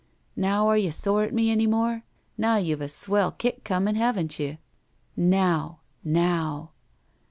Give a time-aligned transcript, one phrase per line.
[0.35, 2.03] Now are you sore at me any more?
[2.35, 4.57] Now you've a swell kick coming, haven't you?
[5.15, 5.81] Now!
[6.03, 6.71] Now!"